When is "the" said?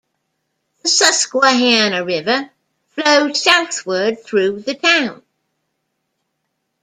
0.81-0.89, 4.61-4.73